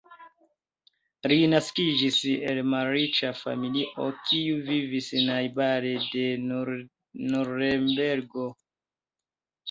[1.31, 2.15] Li naskiĝis
[2.51, 6.23] el malriĉa familio kiu vivis najbare de
[7.27, 8.47] Nurenbergo.